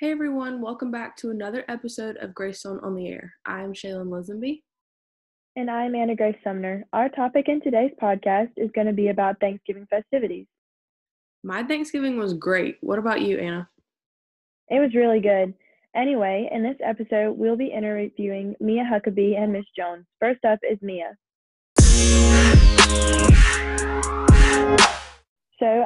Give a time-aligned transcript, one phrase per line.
[0.00, 3.32] Hey everyone, welcome back to another episode of Greystone on the Air.
[3.46, 4.62] I'm Shaylin Lisenby.
[5.54, 6.84] And I'm Anna Grace Sumner.
[6.92, 10.46] Our topic in today's podcast is going to be about Thanksgiving festivities.
[11.44, 12.78] My Thanksgiving was great.
[12.80, 13.68] What about you, Anna?
[14.68, 15.54] It was really good.
[15.94, 20.06] Anyway, in this episode, we'll be interviewing Mia Huckabee and Miss Jones.
[20.18, 21.16] First up is Mia.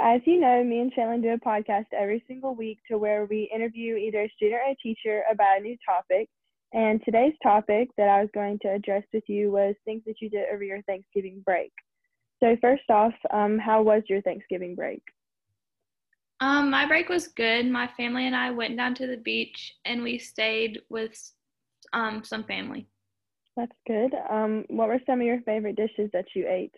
[0.09, 3.50] As you know, me and Shaylin do a podcast every single week to where we
[3.54, 6.31] interview either a student or a teacher about a new topic.
[6.72, 10.31] And today's topic that I was going to address with you was things that you
[10.31, 11.72] did over your Thanksgiving break.
[12.43, 15.03] So, first off, um, how was your Thanksgiving break?
[16.40, 17.67] Um, my break was good.
[17.67, 21.12] My family and I went down to the beach and we stayed with
[21.93, 22.89] um, some family.
[23.59, 24.14] That's good.
[24.31, 26.72] Um, what were some of your favorite dishes that you ate?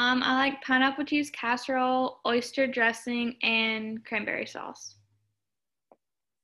[0.00, 4.94] Um, I like pineapple cheese casserole, oyster dressing, and cranberry sauce.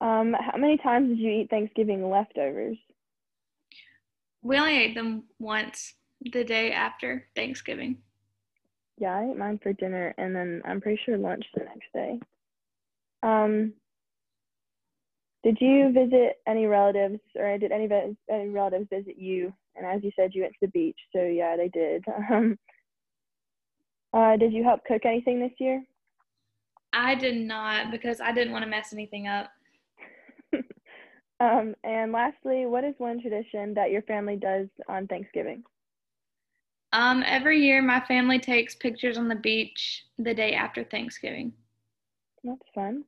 [0.03, 2.77] Um, how many times did you eat Thanksgiving leftovers?
[4.43, 7.97] We only ate them once the day after Thanksgiving.
[8.99, 12.21] Yeah, I ate mine for dinner and then I'm pretty sure lunch the next day.
[13.23, 13.73] Um,
[15.43, 17.89] did you visit any relatives or did any,
[18.31, 19.51] any relatives visit you?
[19.77, 22.05] And as you said, you went to the beach, so yeah, they did.
[22.31, 22.59] Um,
[24.13, 25.85] uh, did you help cook anything this year?
[26.93, 29.51] I did not because I didn't want to mess anything up.
[31.41, 35.63] um, and lastly, what is one tradition that your family does on Thanksgiving?
[36.93, 41.53] Um, every year, my family takes pictures on the beach the day after Thanksgiving.
[42.43, 43.05] That's fun.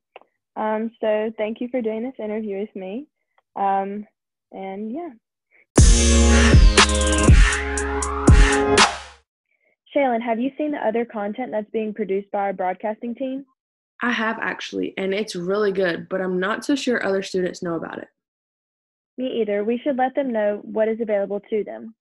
[0.57, 3.07] Um, so thank you for doing this interview with me.
[3.57, 4.07] Um,
[4.53, 5.11] and yeah.
[9.95, 13.45] Shaylin, have you seen the other content that's being produced by our broadcasting team?
[14.03, 17.75] I have actually, and it's really good, but I'm not so sure other students know
[17.75, 18.09] about it.
[19.17, 19.65] Me either.
[19.65, 21.95] We should let them know what is available to them.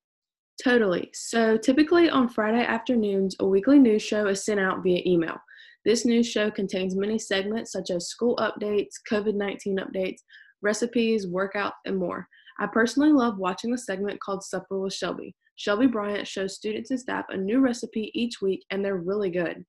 [0.63, 1.09] Totally.
[1.13, 5.37] So, typically on Friday afternoons, a weekly news show is sent out via email.
[5.85, 10.19] This news show contains many segments such as school updates, COVID 19 updates,
[10.61, 12.27] recipes, workouts, and more.
[12.59, 15.35] I personally love watching the segment called Supper with Shelby.
[15.57, 19.65] Shelby Bryant shows students and staff a new recipe each week, and they're really good.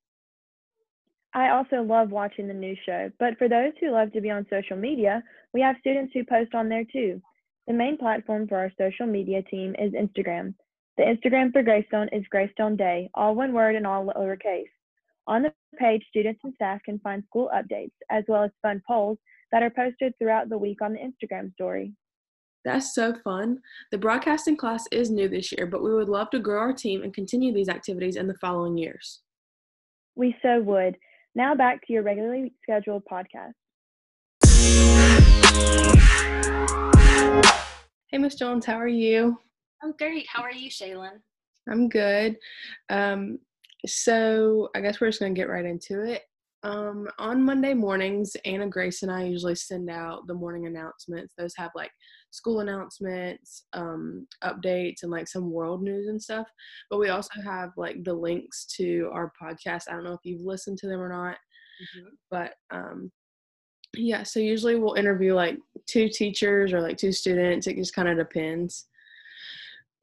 [1.35, 4.47] I also love watching the news show, but for those who love to be on
[4.51, 5.23] social media,
[5.53, 7.21] we have students who post on there too.
[7.67, 10.55] The main platform for our social media team is Instagram.
[10.99, 14.65] The Instagram for Greystone is Greystone Day, all one word and all lowercase.
[15.27, 19.19] On the page, students and staff can find school updates as well as fun polls
[19.53, 21.93] that are posted throughout the week on the Instagram story.
[22.65, 23.59] That's so fun.
[23.93, 27.03] The broadcasting class is new this year, but we would love to grow our team
[27.03, 29.23] and continue these activities in the following years.
[30.17, 30.97] We so would.
[31.35, 33.53] Now back to your regularly scheduled podcast.
[38.11, 39.39] Hey, Miss Jones, how are you?
[39.83, 40.27] I'm great.
[40.29, 41.21] How are you, Shaylin?
[41.71, 42.37] I'm good.
[42.91, 43.39] Um,
[43.87, 46.23] so I guess we're just gonna get right into it.
[46.65, 51.35] Um, on Monday mornings, Anna Grace and I usually send out the morning announcements.
[51.39, 51.93] Those have like
[52.31, 56.47] school announcements, um, updates, and like some world news and stuff.
[56.91, 59.85] But we also have like the links to our podcast.
[59.89, 62.09] I don't know if you've listened to them or not, mm-hmm.
[62.31, 63.11] but um,
[63.97, 64.23] yeah.
[64.23, 67.67] So usually we'll interview like two teachers or like two students.
[67.67, 68.87] It just kind of depends.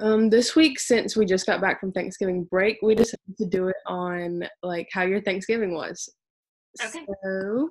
[0.02, 3.70] Um, this week, since we just got back from Thanksgiving break, we decided to do
[3.70, 6.10] it on like how your Thanksgiving was.
[6.84, 7.06] Okay.
[7.24, 7.70] So,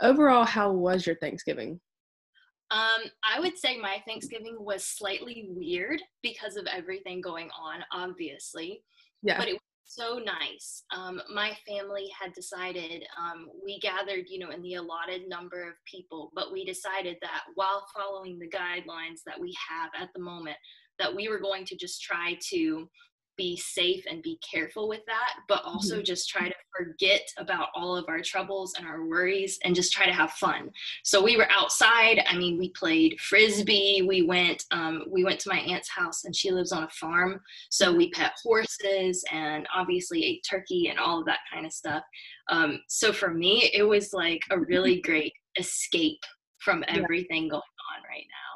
[0.00, 1.78] overall, how was your Thanksgiving?
[2.70, 8.82] Um, I would say my Thanksgiving was slightly weird because of everything going on, obviously.
[9.22, 9.38] Yeah.
[9.38, 10.84] But it was so nice.
[10.94, 15.74] Um, my family had decided, um, we gathered, you know, in the allotted number of
[15.84, 20.56] people, but we decided that while following the guidelines that we have at the moment,
[21.00, 22.88] that we were going to just try to
[23.40, 26.04] be safe and be careful with that, but also mm-hmm.
[26.04, 30.04] just try to forget about all of our troubles and our worries and just try
[30.04, 30.68] to have fun.
[31.04, 32.22] So we were outside.
[32.28, 34.04] I mean, we played frisbee.
[34.06, 37.40] We went um, we went to my aunt's house and she lives on a farm.
[37.70, 42.02] So we pet horses and obviously ate turkey and all of that kind of stuff.
[42.50, 46.22] Um, so for me, it was like a really great escape
[46.58, 48.49] from everything going on right now.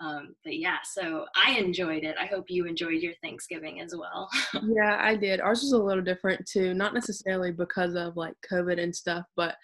[0.00, 2.16] Um, but yeah, so I enjoyed it.
[2.18, 4.30] I hope you enjoyed your Thanksgiving as well.
[4.74, 5.40] yeah, I did.
[5.40, 9.56] Ours was a little different too, not necessarily because of like COVID and stuff, but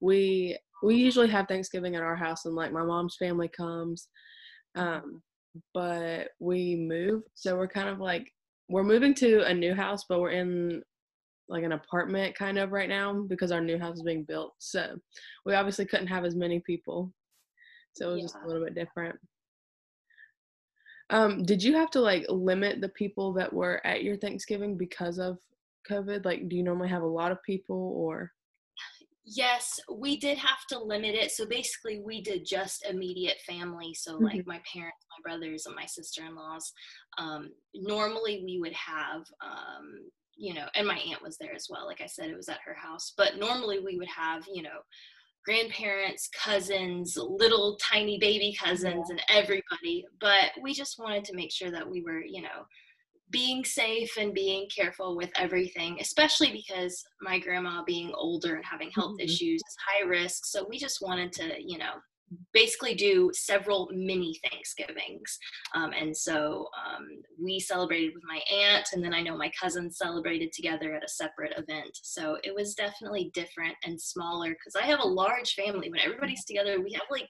[0.00, 4.08] we we usually have Thanksgiving at our house and like my mom's family comes.
[4.76, 5.22] Um,
[5.74, 8.30] but we moved, so we're kind of like
[8.68, 10.82] we're moving to a new house, but we're in
[11.48, 14.54] like an apartment kind of right now because our new house is being built.
[14.58, 14.96] So
[15.44, 17.12] we obviously couldn't have as many people.
[17.94, 18.24] So it was yeah.
[18.26, 19.18] just a little bit different.
[21.10, 25.18] Um, did you have to like limit the people that were at your Thanksgiving because
[25.18, 25.38] of
[25.90, 26.24] COVID?
[26.24, 28.32] Like, do you normally have a lot of people or?
[29.24, 31.30] Yes, we did have to limit it.
[31.30, 33.94] So basically, we did just immediate family.
[33.94, 34.24] So, mm-hmm.
[34.24, 36.72] like my parents, my brothers, and my sister in laws.
[37.18, 41.86] Um, normally, we would have, um, you know, and my aunt was there as well.
[41.86, 43.12] Like I said, it was at her house.
[43.16, 44.80] But normally, we would have, you know,
[45.44, 50.04] grandparents, cousins, little tiny baby cousins, and everybody.
[50.20, 52.66] But we just wanted to make sure that we were, you know,
[53.30, 58.90] being safe and being careful with everything, especially because my grandma being older and having
[58.90, 59.24] health mm-hmm.
[59.24, 60.44] issues is high risk.
[60.46, 61.94] So we just wanted to, you know,
[62.52, 65.38] basically do several mini Thanksgivings.
[65.74, 67.08] Um, and so um,
[67.42, 71.08] we celebrated with my aunt, and then I know my cousins celebrated together at a
[71.08, 71.90] separate event.
[72.02, 75.90] So it was definitely different and smaller because I have a large family.
[75.90, 77.28] When everybody's together, we have like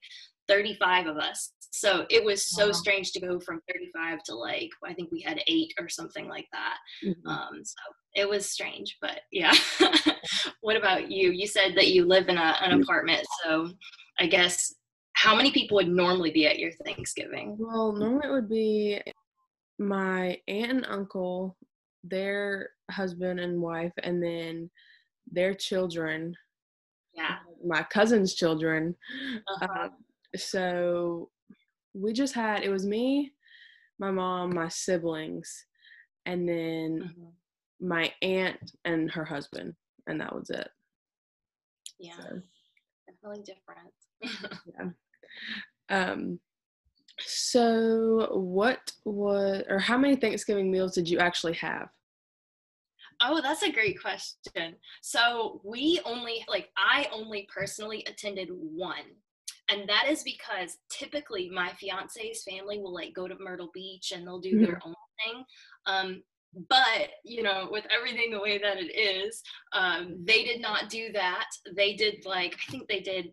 [0.48, 1.52] 35 of us.
[1.72, 2.72] So it was so wow.
[2.72, 6.46] strange to go from 35 to like, I think we had eight or something like
[6.52, 6.76] that.
[7.06, 7.28] Mm-hmm.
[7.28, 7.76] Um, so
[8.16, 9.54] it was strange, but yeah.
[10.62, 11.30] what about you?
[11.30, 12.82] You said that you live in a, an mm.
[12.82, 13.24] apartment.
[13.44, 13.70] So
[14.18, 14.74] I guess
[15.20, 17.54] how many people would normally be at your Thanksgiving?
[17.58, 19.02] Well, normally it would be
[19.78, 21.58] my aunt and uncle,
[22.02, 24.70] their husband and wife, and then
[25.30, 26.34] their children.
[27.12, 27.36] Yeah.
[27.62, 28.96] My cousin's children.
[29.46, 29.66] Uh-huh.
[29.66, 29.88] Uh,
[30.36, 31.28] so
[31.92, 33.32] we just had it was me,
[33.98, 35.66] my mom, my siblings,
[36.24, 37.86] and then mm-hmm.
[37.86, 39.74] my aunt and her husband,
[40.06, 40.70] and that was it.
[41.98, 42.16] Yeah.
[42.16, 42.40] So.
[43.06, 43.92] Definitely different.
[44.66, 44.88] yeah.
[45.88, 46.38] Um,
[47.18, 51.88] so, what was, or how many Thanksgiving meals did you actually have?
[53.22, 54.76] Oh, that's a great question.
[55.02, 59.04] So, we only, like, I only personally attended one.
[59.68, 64.26] And that is because typically my fiance's family will like go to Myrtle Beach and
[64.26, 64.64] they'll do mm-hmm.
[64.64, 64.94] their own
[65.24, 65.44] thing.
[65.86, 66.22] Um,
[66.68, 71.12] but you know with everything the way that it is um, they did not do
[71.12, 71.46] that
[71.76, 73.30] they did like i think they did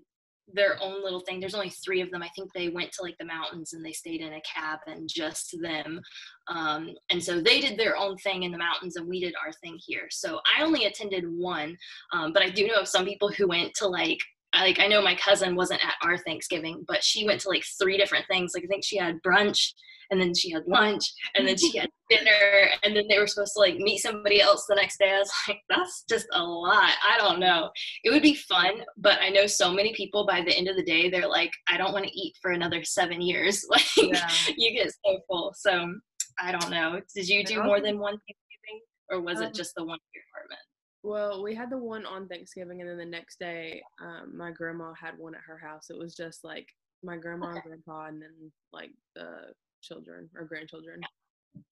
[0.52, 1.40] their own little thing.
[1.40, 2.24] There's only three of them.
[2.24, 5.56] I think they went to like the mountains and they stayed in a cabin, just
[5.62, 6.02] them.
[6.48, 9.52] Um, and so they did their own thing in the mountains and we did our
[9.54, 10.08] thing here.
[10.10, 11.78] So I only attended one,
[12.14, 14.20] um, but I do know of some people who went to like
[14.62, 17.98] like I know my cousin wasn't at our Thanksgiving, but she went to like three
[17.98, 18.52] different things.
[18.54, 19.74] Like I think she had brunch
[20.10, 21.04] and then she had lunch
[21.36, 24.66] and then she had dinner and then they were supposed to like meet somebody else
[24.68, 25.12] the next day.
[25.12, 26.92] I was like that's just a lot.
[27.08, 27.70] I don't know.
[28.04, 30.84] It would be fun but i know so many people by the end of the
[30.84, 33.66] day they're like i don't want to eat for another seven years.
[33.70, 34.30] Like yeah.
[34.56, 35.54] you get so full.
[35.56, 35.94] So
[36.40, 37.02] i don't know.
[37.16, 40.12] Did you do more than one thanksgiving or was it um, just the one in
[40.14, 40.62] your apartment
[41.04, 44.94] well, we had the one on Thanksgiving, and then the next day, um, my grandma
[44.94, 45.90] had one at her house.
[45.90, 46.68] It was just like
[47.04, 47.60] my grandma okay.
[47.60, 51.02] and grandpa, and then like the children or grandchildren.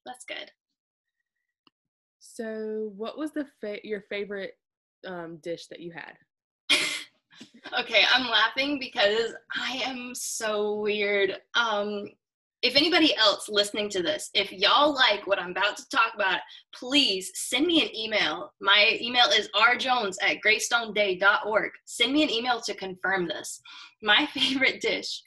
[0.06, 0.52] That's good.
[2.20, 4.58] So, what was the fa- your favorite
[5.06, 6.18] um, dish that you had?
[7.80, 11.38] okay, I'm laughing because I am so weird.
[11.54, 12.10] Um,
[12.66, 16.40] if anybody else listening to this, if y'all like what I'm about to talk about,
[16.74, 18.54] please send me an email.
[18.60, 21.72] My email is rjones at greystoneday.org.
[21.86, 23.62] Send me an email to confirm this.
[24.02, 25.22] My favorite dish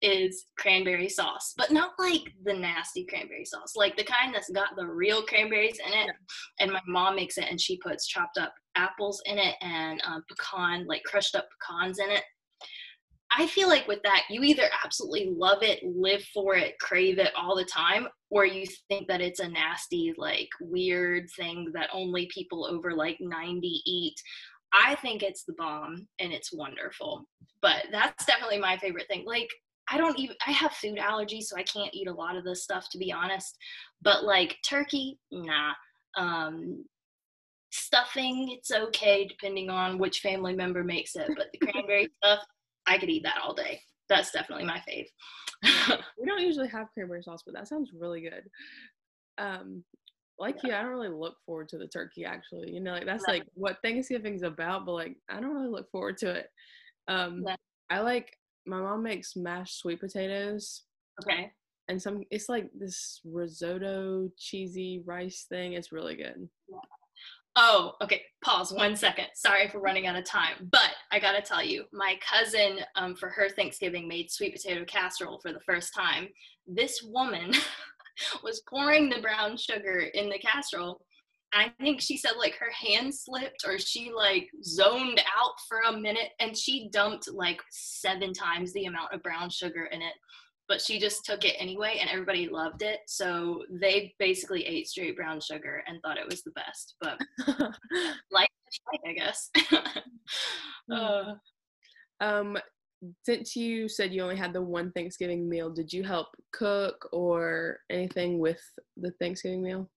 [0.00, 4.74] is cranberry sauce, but not like the nasty cranberry sauce, like the kind that's got
[4.74, 6.10] the real cranberries in it.
[6.58, 10.24] And my mom makes it and she puts chopped up apples in it and um,
[10.30, 12.22] pecan, like crushed up pecans in it.
[13.30, 17.30] I feel like with that, you either absolutely love it, live for it, crave it
[17.36, 22.28] all the time, or you think that it's a nasty, like weird thing that only
[22.32, 24.14] people over like 90 eat.
[24.72, 27.26] I think it's the bomb and it's wonderful.
[27.60, 29.24] But that's definitely my favorite thing.
[29.26, 29.48] Like
[29.90, 32.62] I don't even I have food allergies, so I can't eat a lot of this
[32.62, 33.56] stuff to be honest.
[34.02, 35.72] But like turkey, nah.
[36.16, 36.84] Um,
[37.70, 41.30] stuffing, it's okay depending on which family member makes it.
[41.36, 42.40] But the cranberry stuff,
[42.88, 43.80] I could eat that all day.
[44.08, 45.06] That's definitely my fave.
[46.18, 48.44] we don't usually have cranberry sauce, but that sounds really good.
[49.36, 49.84] Um,
[50.38, 50.70] like yeah.
[50.70, 52.70] you, I don't really look forward to the turkey actually.
[52.70, 56.16] You know, like that's like what Thanksgiving's about, but like I don't really look forward
[56.18, 56.48] to it.
[57.08, 57.44] Um,
[57.90, 60.82] I like my mom makes mashed sweet potatoes.
[61.22, 61.50] Okay.
[61.88, 65.72] And some it's like this risotto cheesy rice thing.
[65.72, 66.48] It's really good.
[67.56, 68.22] Oh, okay.
[68.44, 69.26] Pause one second.
[69.34, 73.28] Sorry for running out of time, but I gotta tell you, my cousin um, for
[73.30, 76.28] her Thanksgiving made sweet potato casserole for the first time.
[76.66, 77.52] This woman
[78.44, 81.00] was pouring the brown sugar in the casserole
[81.52, 85.98] I think she said like her hand slipped or she like zoned out for a
[85.98, 90.12] minute and she dumped like seven times the amount of brown sugar in it.
[90.68, 93.00] But she just took it anyway and everybody loved it.
[93.06, 96.94] So they basically ate straight brown sugar and thought it was the best.
[97.00, 97.18] But
[98.30, 98.50] like,
[99.06, 99.50] I guess.
[100.92, 101.34] uh,
[102.20, 102.58] um,
[103.24, 107.78] since you said you only had the one Thanksgiving meal, did you help cook or
[107.90, 108.60] anything with
[108.96, 109.88] the Thanksgiving meal?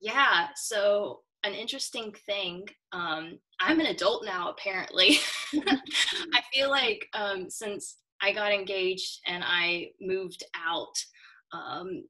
[0.00, 0.48] Yeah.
[0.54, 2.66] So an interesting thing.
[2.92, 5.18] Um, I'm an adult now, apparently.
[5.54, 10.94] I feel like um, since I got engaged and I moved out,
[11.52, 12.04] um,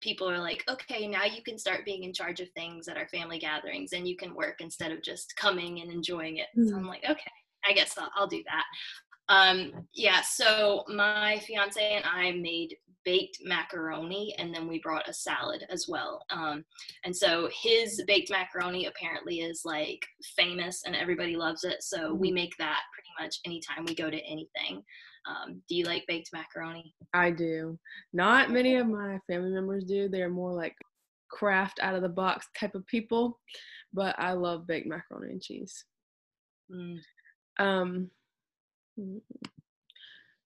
[0.00, 3.08] people are like, okay, now you can start being in charge of things at our
[3.08, 6.48] family gatherings and you can work instead of just coming and enjoying it.
[6.58, 6.68] Mm.
[6.68, 7.32] So I'm like, okay,
[7.66, 8.64] I guess I'll, I'll do that.
[9.28, 15.12] Um, yeah, so my fiance and I made baked macaroni and then we brought a
[15.12, 16.22] salad as well.
[16.30, 16.64] Um,
[17.04, 20.04] and so his baked macaroni apparently is like
[20.36, 21.82] famous and everybody loves it.
[21.82, 22.34] So we mm-hmm.
[22.34, 24.82] make that pretty much anytime we go to anything.
[25.26, 26.94] Um, do you like baked macaroni?
[27.14, 27.78] I do.
[28.12, 30.08] Not many of my family members do.
[30.08, 30.74] They're more like
[31.30, 33.40] Kraft out of the box type of people,
[33.92, 35.84] but I love baked macaroni and cheese.
[36.70, 36.98] Mm.
[37.58, 38.10] Um,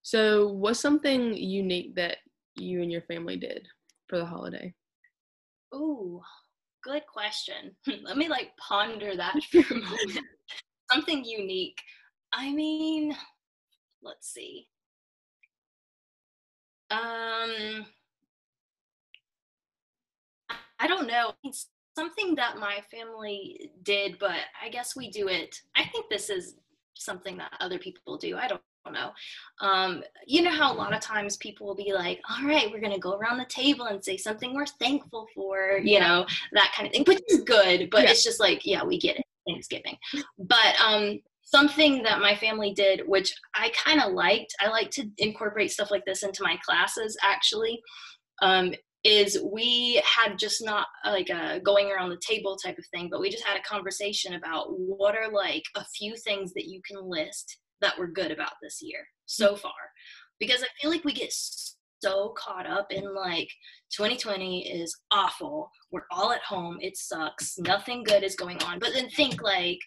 [0.03, 2.19] so, what's something unique that
[2.57, 3.67] you and your family did
[4.09, 4.73] for the holiday?
[5.73, 6.23] Oh,
[6.83, 7.77] good question.
[8.03, 10.27] Let me like ponder that for a moment.
[10.91, 11.77] Something unique.
[12.33, 13.15] I mean,
[14.03, 14.69] let's see.
[16.91, 17.87] Um,
[20.79, 21.33] I don't know.
[21.45, 25.61] It's something that my family did, but I guess we do it.
[25.77, 26.55] I think this is
[26.95, 28.37] something that other people do.
[28.37, 28.61] I don't
[28.93, 29.11] know.
[29.61, 32.81] Um, you know how a lot of times people will be like, all right, we're
[32.81, 36.73] going to go around the table and say something we're thankful for, you know, that
[36.75, 38.11] kind of thing, which is good, but yeah.
[38.11, 39.97] it's just like, yeah, we get it, Thanksgiving.
[40.39, 45.09] But um, something that my family did, which I kind of liked, I like to
[45.19, 47.81] incorporate stuff like this into my classes actually.
[48.43, 48.75] Um,
[49.05, 53.21] is we had just not like a going around the table type of thing, but
[53.21, 57.09] we just had a conversation about what are like a few things that you can
[57.09, 59.59] list that we're good about this year so mm.
[59.59, 59.73] far
[60.39, 63.49] because i feel like we get so caught up in like
[63.97, 68.93] 2020 is awful we're all at home it sucks nothing good is going on but
[68.93, 69.79] then think like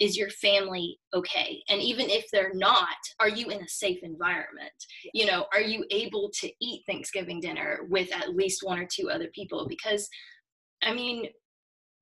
[0.00, 1.62] is your family okay?
[1.68, 4.72] And even if they're not are you in a safe environment?
[5.12, 9.10] You know are you able to eat thanksgiving dinner with at least one or two
[9.10, 9.66] other people?
[9.68, 10.08] Because
[10.82, 11.28] i mean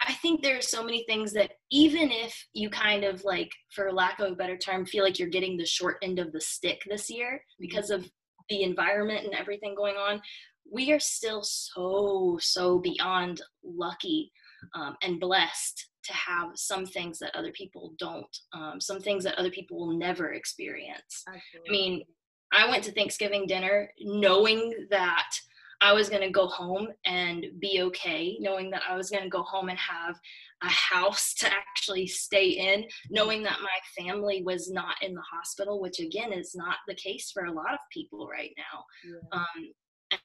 [0.03, 3.93] I think there are so many things that even if you kind of like, for
[3.93, 6.81] lack of a better term, feel like you're getting the short end of the stick
[6.89, 7.61] this year mm-hmm.
[7.61, 8.09] because of
[8.49, 10.21] the environment and everything going on,
[10.71, 14.33] we are still so, so beyond lucky
[14.75, 19.39] um, and blessed to have some things that other people don't, um, some things that
[19.39, 21.25] other people will never experience.
[21.27, 21.69] Absolutely.
[21.69, 22.03] I mean,
[22.53, 25.31] I went to Thanksgiving dinner knowing that
[25.83, 29.31] I was going to go home and be okay, knowing that I was going to
[29.31, 30.19] go home and have
[30.63, 35.81] a house to actually stay in, knowing that my family was not in the hospital,
[35.81, 38.85] which again is not the case for a lot of people right now.
[39.05, 39.39] Yeah.
[39.41, 39.73] Um,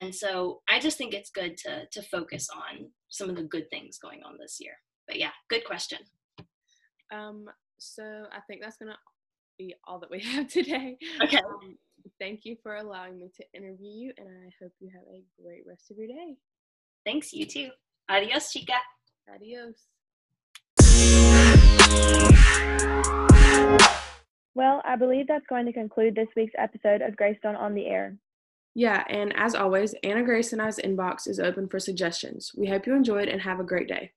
[0.02, 3.70] and so I just think it's good to to focus on some of the good
[3.70, 4.74] things going on this year.
[5.08, 6.00] But yeah, good question.
[7.14, 7.46] Um,
[7.78, 8.98] so I think that's gonna
[9.58, 10.98] be all that we have today.
[11.24, 11.38] Okay.
[11.38, 11.78] Um,
[12.20, 15.64] thank you for allowing me to interview you, and I hope you have a great
[15.68, 16.36] rest of your day.
[17.06, 17.70] Thanks, you too.
[18.10, 18.74] Adios, chica.
[19.34, 19.76] Adios.
[24.56, 28.16] Well, I believe that's going to conclude this week's episode of Greystone on the Air.
[28.74, 32.52] Yeah, and as always, Anna Grace and I's inbox is open for suggestions.
[32.56, 34.12] We hope you enjoyed and have a great day.